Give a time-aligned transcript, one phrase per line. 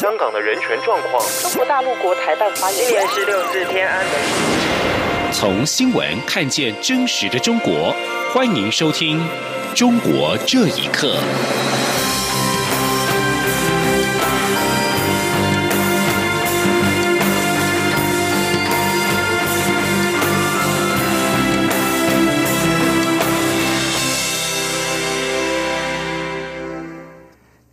[0.00, 1.22] 香港的人权状况。
[1.42, 2.90] 中国大陆国台办发言人。
[2.90, 4.14] 一年十六日天安门。
[5.30, 7.94] 从新闻看见真实的中国，
[8.32, 9.20] 欢迎收听
[9.78, 11.08] 《中国这一刻》。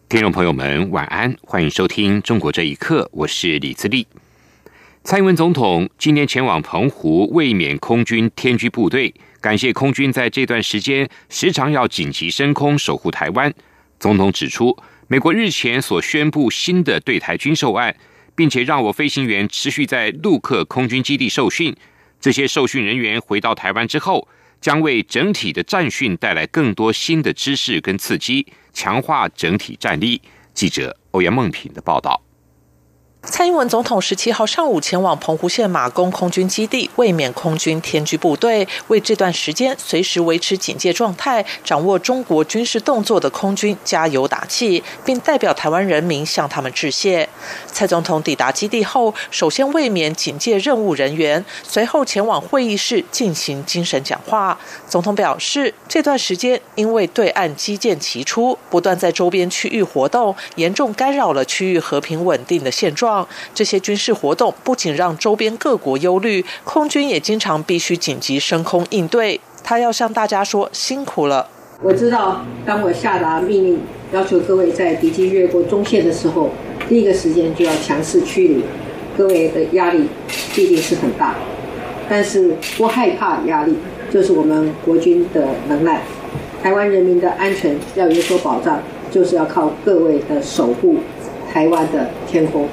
[0.09, 4.07] 听众朋友们，晚安，欢迎收听《中国这一刻》，我是李自立。
[5.03, 13.53] 蔡英文总统今天前往澎湖卫冕空军天居部队，感谢空军在这段时间时常要紧急升空守护台湾。
[13.99, 14.77] 总统指出，
[15.09, 17.93] 美国日前所宣布新的对台军售案，
[18.33, 21.75] 并且让我飞行员持续在陆客空军基地受训。
[22.21, 24.29] 这些受训人员回到台湾之后，
[24.61, 28.45] 将为整体的战训带来更多新的知识跟刺激。
[28.77, 30.21] 强化整体战力。
[30.53, 32.26] 记者欧阳梦平的报道。
[33.29, 47.27] 蔡英文总统十七号上午前往澎湖县马公空军基地，卫冕空军天居部队，为这段时间随时维持警戒状态、掌握中国军事动作的空军加油打气，并代表台湾人民向他们致谢。
[47.67, 54.57] 蔡总统抵达基地后，首先卫冕警戒任务人员，随后前往会议室进行精神讲话。
[54.87, 63.16] 总统表示，这段时间因为对岸基建齐出，不断在周边区域活动，严重干扰了区域和平稳定的现状。
[63.53, 69.39] 这些军事活动不仅让周边各国忧虑，空军也经常必须紧急升空应对。
[69.63, 71.47] 他要向大家说辛苦了。
[71.81, 73.79] 我知道，当我下达命令，
[74.11, 76.49] 要求各位在敌机越过中线的时候，
[76.89, 78.63] 第一个时间就要强势驱离，
[79.15, 80.07] 各位的压力
[80.55, 81.35] 必定是很大。
[82.09, 83.75] 但是不害怕压力，
[84.11, 86.01] 就是我们国军的能耐。
[86.63, 90.95] 台湾人民的安全要有所保障，就是要靠各位的守护
[91.53, 92.67] 台湾的天空。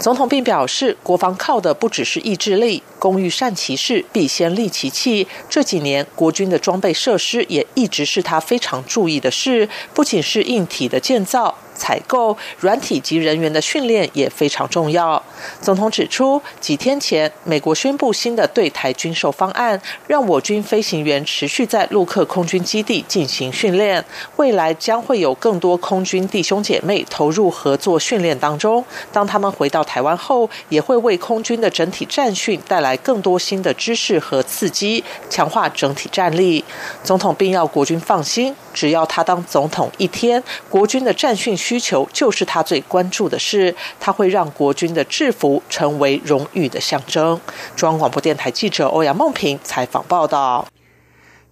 [0.00, 5.28] 总统并表示，国防靠的不只是意志力，工欲善其事，必先利其器。
[5.50, 11.54] 这几年，国军的装备设施也一直是他非常注意的事，不仅是硬体的建造。
[11.74, 15.22] 采购软体及人员的训练也非常重要。
[15.60, 24.04] 总统指出，几天前美国宣布新的对台军售方案，让我军飞行员持续在陆克空军基地进行训练。
[24.36, 28.84] 未来将会有更多空军弟兄姐妹投入合作训练当中。
[29.12, 36.64] 当他们回到台湾后，也会为空军的整体战训带来更多新的知识和刺激，强化整体战力。
[37.04, 41.50] 总统并要国军放心，只要他当总统一天，国军的战训。
[41.60, 47.40] 需求就是他最关注的事，他会让国军的智服成为荣誉的象征。
[47.76, 50.66] 中央广播电台记者欧阳梦平采访报道。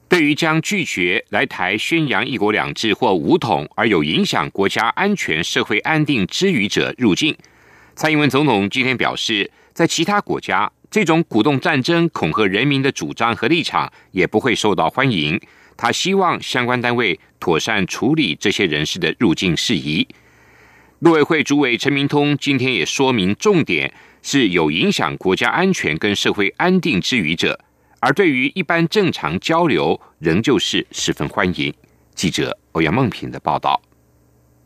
[0.08, 7.36] 对于将拒绝来台宣扬“一国两制”或“武统”而有影响国家安全、社会安定之余者入境，
[7.94, 15.38] 蔡英文总统今天表示，在其他国家，这种鼓动战争、恐吓人民的主张和立场也不会受到欢迎。
[15.76, 20.08] 他希望相关单位妥善处理这些人士的入境事宜。
[21.00, 27.60] 陆委会主委陈明通今天也说明，重点是有影响国家安全跟社会安定之余者，
[28.00, 31.72] 而对于一般正常交流，仍旧是十分欢迎。
[32.16, 33.81] 记者欧阳梦平的报道。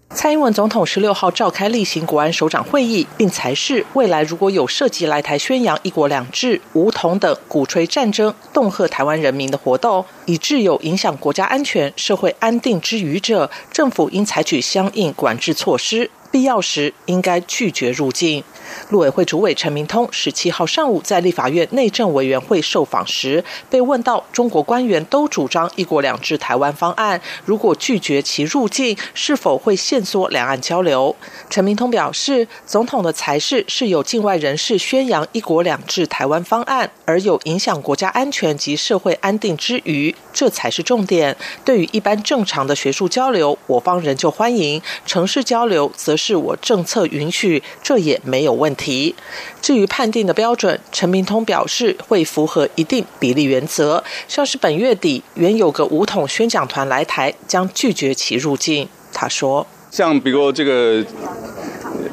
[0.09, 16.11] 蔡英文总统十六号召开例行国安首长会议，并裁示未来如果有涉及来台宣扬“一国两制”、武统等鼓吹战争、恫吓台湾人民的活动，以致有影响国家安全、社会安定之余者，政府应采取相应管制措施。
[16.33, 18.43] 必要时应该拒绝入境。
[18.89, 31.15] 陆委会主委陈明通十七号上午在立法院内政委员会受访时，被问到中国官员都主张“一国两制”台湾方案，如果拒绝其入境，是否会限缩两岸交流？
[31.51, 41.37] 陈明通表示，总统的裁示是有境外人士宣扬“一国两制”台湾方案，而有影响国家安全及社会安定之余，这才是重点。
[41.63, 46.17] 对于一般正常的学术交流，我方仍旧欢迎；城市交流则。
[46.25, 49.13] 是我政策允许，这也没有问题。
[49.61, 54.05] 至于判定的标准，陈明通表示会符合一定比例原则。
[54.29, 58.89] 像是本月底原有个五统宣讲团来台，将拒绝其入境。
[59.13, 61.05] 他说：“像比如这个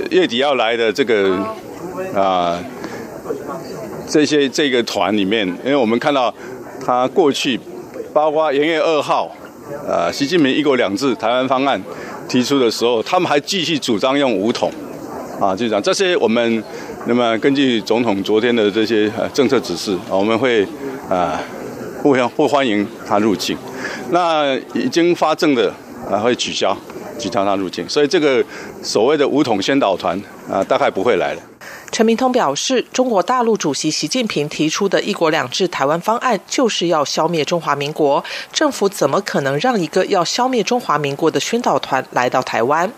[0.09, 1.37] 月底要来的这个
[2.15, 2.59] 啊，
[4.09, 6.33] 这些这个团里面，因为我们看到
[6.83, 7.59] 他过去
[8.11, 9.31] 包括元月二号，
[9.87, 11.79] 呃，习近平一国两制台湾方案。”
[12.29, 14.71] 提出的时候，他们还继续主张用武统，
[15.41, 15.81] 啊，就这样。
[15.81, 16.63] 这些我们
[17.07, 20.65] 那么根据总统昨天的这些政策指示，我们会
[21.09, 21.41] 啊
[22.03, 23.57] 不欢不欢迎他入境。
[24.11, 25.73] 那已经发证的
[26.09, 26.77] 啊会取消，
[27.17, 27.89] 取消他入境。
[27.89, 28.45] 所以这个
[28.83, 31.41] 所谓的武统先导团啊，大概不会来了。
[31.91, 38.23] 陈明通表示，中国大陆主席习近平提出的一国两制台湾方案，就是要消灭中华民国。
[38.53, 42.91] 政府怎么可能让一个要消灭中华民国的宣导团来到台湾？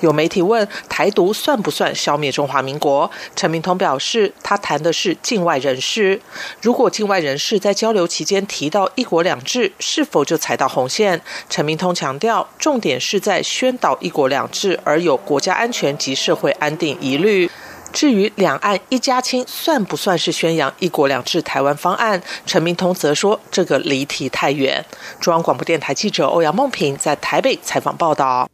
[0.00, 3.10] 有媒体问台独算不算消灭中华民国？
[3.36, 6.20] 陈明通表示，他谈的是境外人士。
[6.62, 11.20] 如果境外人士在交流期间提到一国两制，是否就踩到红线？
[11.50, 17.50] 陈明通强调，重点是在宣导一国两制，而有国家安全及社会安定疑虑。
[17.92, 22.22] 至于两岸一家亲算不算是宣扬一国两制台湾方案？
[22.46, 24.84] 陈明通则说，这个离题太远。
[25.20, 28.48] 中央广播电台记者欧阳梦平在台北采访报道。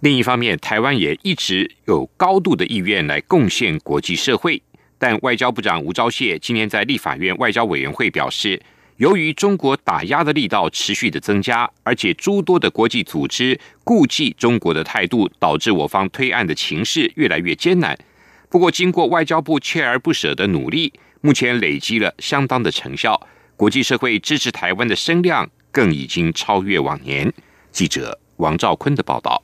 [0.00, 4.60] 另一方面，台湾也一直有高度的意愿来贡献国际社会，
[4.98, 8.60] 但外交部长吴钊燮今天在立法院外交委员会表示，
[8.96, 17.96] 由于中国打压的力道持续的增加，而且诸多的国际组织顾忌中国的态度，导致我方推案的情势越来越艰难。
[18.54, 23.20] 不过，经过外交部锲而不舍的努力，目前累积了相当的成效，
[23.56, 27.34] 国际社会支持台湾的声量更已经超越往年。
[27.72, 29.42] 记者王兆坤的报道。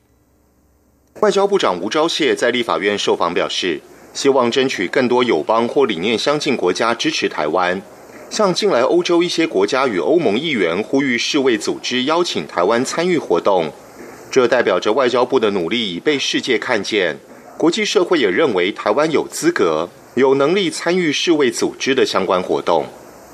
[1.22, 3.80] 外交部长吴钊燮在立法院受访表示，
[4.14, 7.82] 希望争取更多友邦或理念相近国家支持台湾。
[8.30, 13.72] 向近来欧洲一些国家与欧盟议员呼吁世卫组织邀请台湾参与活动，
[14.30, 17.18] 这代表着外交部的努力已被世界看见。
[17.60, 22.86] 国际社会也认为台湾有资格、有能力参与世卫组织的相关活动。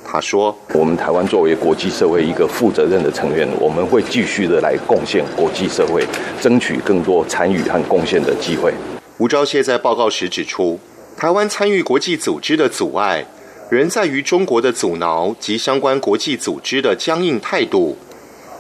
[0.05, 6.05] 他说：“我们台湾作为国际社会一个负责任的成员，我们会继续的来贡献国际社会，
[6.41, 8.75] 争取更多参与和贡献的机会。”
[9.19, 10.81] 吴钊燮在报告时指出，
[11.17, 13.25] 台湾参与国际组织的阻碍，
[13.71, 17.97] 仍在于中国的阻挠及相关国际组织的僵硬态度。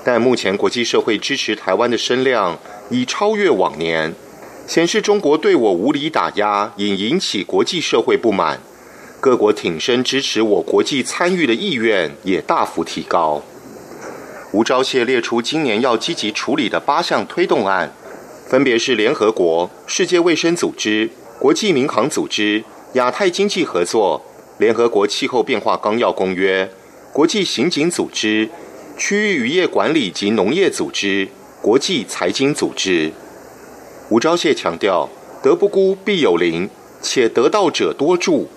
[0.04, 2.56] 但目前国际社会支持台湾的声量
[2.88, 4.14] 已超越往年，
[4.66, 8.60] 显示中国对我无理打压，已引起国际社会不满。
[9.20, 13.42] 各国挺身支持我国际参与的意愿也大幅提高。
[14.52, 17.92] 吴钊燮列出今年要积极处理的八项推动案，
[18.48, 22.64] 分别是联合国、世界卫生组织、国际民航组织、
[22.94, 24.22] 亚太经济合作、
[24.58, 26.70] 联合国气候变化纲要公约、
[27.12, 28.48] 国际刑警组织、
[28.98, 31.28] 区域渔业管理及农业组织、
[31.62, 33.12] 国际财经组织。
[34.08, 35.08] 吴钊燮强调
[35.42, 36.68] ：“德不孤，必有邻，
[37.02, 38.48] 且得道者多助。”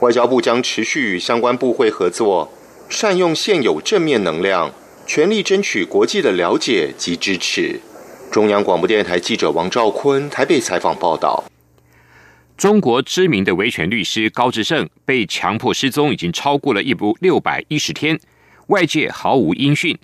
[0.00, 2.50] 外交部将持续与相关部会合作，
[2.88, 4.72] 善用现有正面能量，
[5.06, 7.80] 全力争取国际的了解及支持。
[8.30, 11.44] 中央广播电台记者王兆坤台北采访报道：
[12.56, 18.18] 中国知名的维权律师高志胜被强迫失踪，已经超过了一部六百一十天，
[18.68, 19.98] 外界毫无音讯。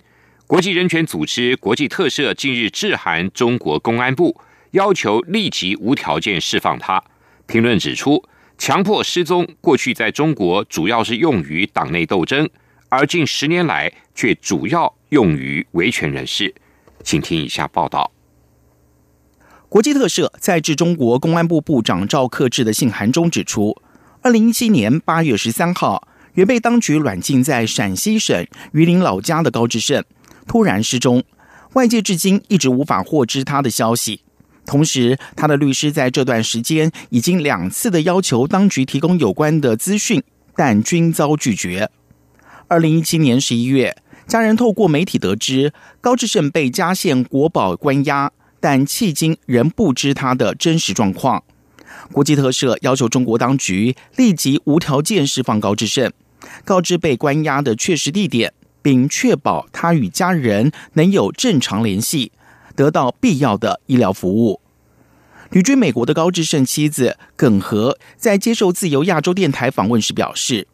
[0.45, 4.39] 国际人权组织国际特赦近日致函中国公安部，
[4.73, 7.03] 要求立即无条件释放他。
[7.47, 8.23] 评论指出。
[8.55, 12.47] 强迫失踪，过去在中国主要是用于党内斗争，
[12.87, 16.53] 而近十年来却主要用于维权人士。
[17.03, 18.11] 请听以下报道：
[19.67, 23.75] 国际特赦在致中国公安部部长赵克志的信函中指出，
[24.21, 30.01] 二零一七年八月十三号，原被当局软禁在陕西省榆林老家的高志胜
[30.47, 31.23] 突然失踪，
[31.73, 34.21] 外界至今一直无法获知他的消息。
[34.65, 40.23] 同时，他的律师在这段时间已经两次的要求当局提供有关的资讯，
[40.55, 41.89] 但均遭拒绝。
[42.67, 51.43] 二零一七年十一月，家人透过媒体得知高志胜被嘉县国保关押，但迄今仍不知他的真实状况。
[52.11, 56.11] 国际特赦要求中国当局立即无条件释放高志胜，
[56.63, 62.31] 告知被关押的确实地点，并确保他与家人能有正常联系。
[62.75, 64.59] 得到必要的医疗服务。
[65.51, 70.67] 旅居美国的高志胜妻子耿和在接受自由亚洲电台访问时表示，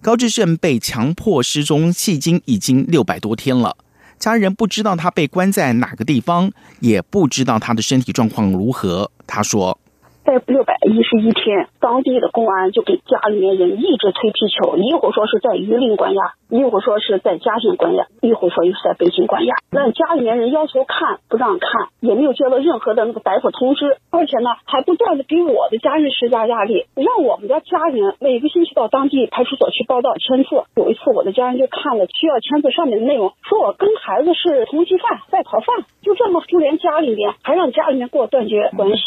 [0.00, 3.76] 高志胜被强迫失踪，迄今已经六百多天了，
[4.18, 9.10] 家人不知道他被关在哪个地方，也不知道他的身体状况如何。
[9.26, 9.78] 他说。
[10.24, 19.56] 在六百一十一天，当地的公安就给家里面人一直吹皮球，一会儿说是在榆林关押，一会儿说是在嘉兴关押，一会儿说又是在北京关押。
[19.72, 30.50] 那家里面人要求看，不让看，也没有接到任何的那个逮捕通知，而且呢，还不断的给我的家人施加压力，让我们的家人每个星期到当地派出所去报到签字。
[30.76, 39.02] 有一次，我的家人就看了需要签字上面的内容，说我跟孩子是通缉犯、在逃犯，就这么株连家里面，还让家里面跟我断绝关系。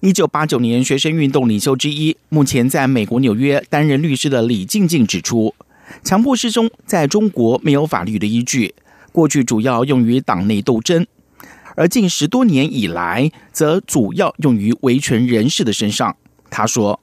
[0.00, 5.52] 一九八九年学生运动领袖之一，目前在美国纽约担任律师的李静静指出，
[6.04, 8.74] 强迫失踪在中国没有法律的依据，
[9.10, 11.04] 过去主要用于党内斗争，
[11.74, 16.16] 而近十多年以来，则主要用于维权人士的身上。
[16.48, 17.00] 他说。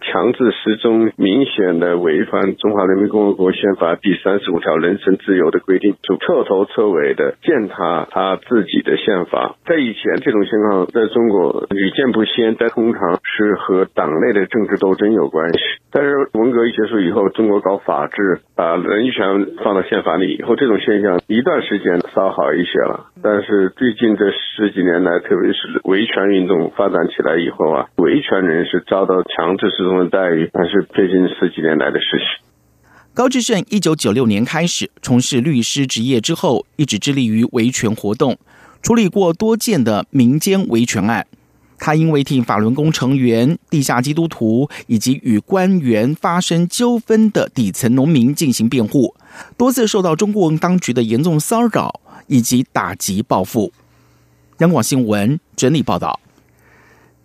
[0.00, 9.56] 强制失踪，明显的违反中华人民共和国宪法第三十五条人身自由的规定，就彻头彻尾的践踏他自己的宪法。
[9.66, 15.58] 在以前，这种情况在中国屡见不鲜，但通常是和党内的政治斗争有关系。
[15.90, 23.06] 但是文革一结束以后，中国搞法治，把人权放到宪法里以后，这种现象一段时间稍好一些了。
[23.22, 30.10] 但是最近这十几年来，特别是维权运动发展起来以后啊，维权人士遭到强制失踪的。
[30.10, 32.44] 待遇，那是最近十几年来的事情。
[33.14, 38.36] 高志胜一九九六年开始从事律师职业之后，一直致力于维权活动，
[38.82, 41.26] 处理过多件的民间维权案。
[41.78, 49.14] 他因为替法轮功成员、地下基督徒以及与官员发生纠纷的底层农民进行辩护，
[49.58, 53.72] 多次受到中共当局的严重骚扰以及打击报复。
[54.58, 56.20] 央广新闻整理报道。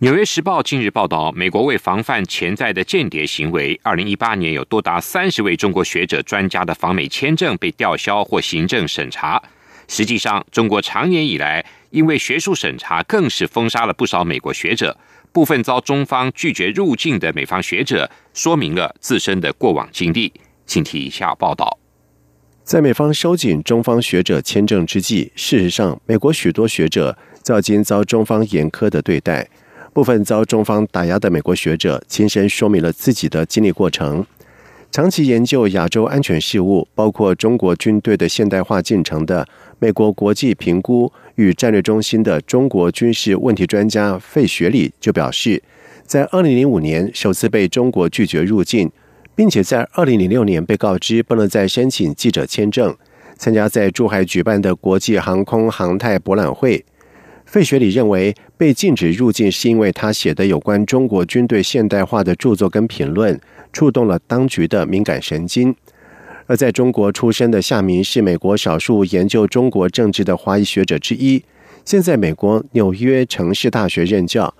[0.04, 9.40] 《纽约时报》近日报道，美国为防范潜在的间谍行为，二零一八年有多达三十位中国学者、专家的访美签证被吊销或行政审查。
[9.86, 14.98] 实际上，中国长年以来因为学术审查，更是封杀了不少美国学者。
[15.30, 20.32] 部分遭中方拒绝入境的美方学者，说明了自身的过往经历。
[20.66, 21.78] 请听以下报道：
[22.64, 29.48] 在美方收紧中方学者签证之际，事实上，美国许多学者早今遭中方严苛的对待。
[29.92, 34.24] 部分遭中方打压的美国学者亲身说明了自己的经历过程。
[34.92, 39.46] 长期研究亚洲安全事务，包括中国军队的现代化进程的
[39.80, 45.60] 美国国际评估与战略中心的中国军事问题专家费雪里就表示，
[46.06, 48.90] 在2005年首次被中国拒绝入境，
[49.34, 52.94] 并且在2006年被告知不能再申请记者签证，
[53.36, 56.84] 参加在珠海举办的国际航空航太博览会。
[57.44, 63.38] 费雪里认为，被禁止入境是因为他写的有关中国军队现代化的著作跟评论
[63.72, 65.74] 触动了当局的敏感神经。
[66.46, 71.42] 而在中国出生的夏明是美国少数研究中国政治的华裔学者之一，
[71.84, 74.54] 现在美国纽约城市大学任教。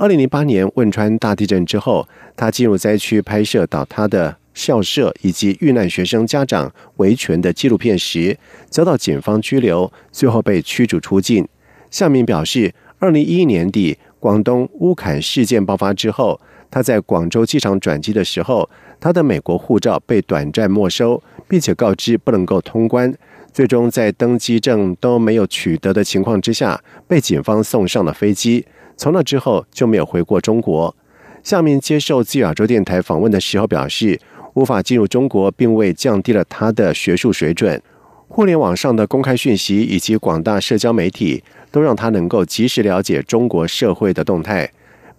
[0.00, 8.38] 二零零八年汶川大地震之后，他进入灾区拍摄倒塌的校舍以及遇难学生家长维权的纪录片时，
[8.70, 11.48] 遭到警方拘留，最后被驱逐出境。
[11.90, 16.40] 向明表示，二零一一年底广东乌坎事件爆发之后，
[16.70, 23.12] 他在广州机场转机的时候，他的美国护照被短暂没收，并且告知不能够通关。
[23.52, 28.64] 最终在登机证都没有取得的情况之下，被警方送上了飞机。
[28.98, 30.94] 从那之后就没有回过中国。
[31.42, 34.20] 向明接受自由亚洲电台访问的时候表示，
[34.54, 37.80] 无法进入中国，并未降低了他的学术水准。
[38.28, 41.42] 互联网上的公开讯息以及广大社交媒体。
[41.70, 44.70] 都让他能够及时了解中国社会的动态。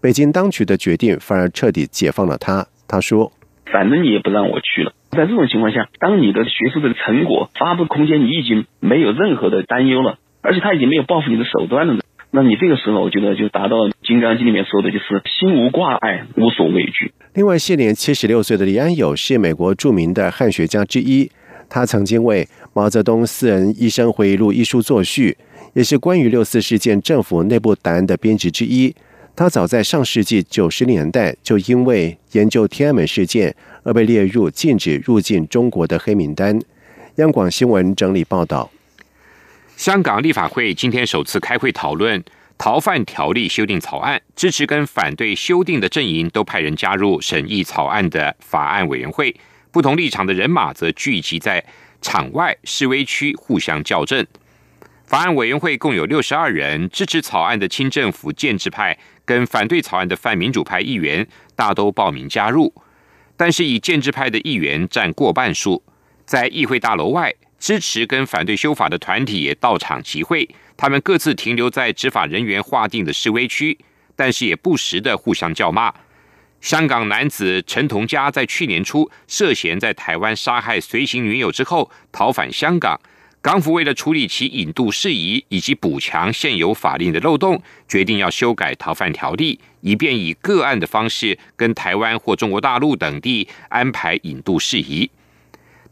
[0.02, 2.66] 北京当局的决定反而彻底解放了他。
[2.88, 3.32] 他说
[3.72, 4.92] ：“反正你也不让我去了。
[5.12, 12.00] 在这种情况下，当你的学术的成果发布空间你已经没有任何的担忧了，而且他已经没有报复你的手段了，
[12.32, 21.30] 那你这个时候我觉得就达到《金刚经》里面说的，就是心无挂碍，无所畏惧。”另外，现年七十六岁的李安友是美国著名的汉学家之一，
[21.68, 25.38] 他曾经为毛泽东私人医生回忆录一书作序。
[25.74, 28.94] 也是关于六四事件政府内部档案的编辑之一。
[29.36, 36.60] 他早在上世纪九十年代就因为研究天安门事件而被列入禁止入境中国的黑名单。
[37.18, 38.70] 央广新闻整理报道：
[39.80, 42.22] 香港立法会今天首次开会讨论
[42.58, 49.34] 逃犯条例修订草案，支持跟反对修订的阵营都派人加入审议草案的法案委员会，
[49.72, 51.64] 不同立场的人马则聚集在
[52.02, 54.28] 场外示威区互相校正。
[55.06, 62.74] 法案委员会共有六十二人，支持草案的亲政府建制派跟反对草案的泛民主派议员大都报名加入，
[63.38, 65.82] 但是以建制派的议员占过半数。
[66.26, 70.48] 在议会大楼外，支持跟反对修法的团体也到场集会，
[70.78, 73.78] 他们各自停留在执法人员划定的示威区，
[74.16, 75.94] 但是也不时的互相叫骂。
[76.62, 83.00] 香港男子陈同佳在去年初涉嫌在台湾杀害随行女友之后逃返香港。
[83.42, 95.10] 港府为了处理其引渡事宜以及补强现有法令的漏洞，决定要修改逃犯条例，以便以个案的方式跟台湾或中国大陆等地安排引渡事宜。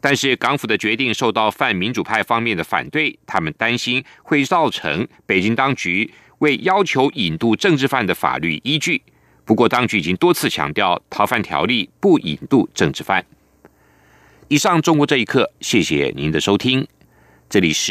[0.00, 9.02] 但是港府的决定受到泛民主派方面的反对，他们担心会造成北京当局为要求引渡政治犯的法律依据。
[9.44, 13.24] 不过，当局已经多次强调，逃犯条例不引渡政治犯。
[14.48, 16.86] 以上，中国这一刻，谢谢您的收听。
[17.48, 17.86] 这里是。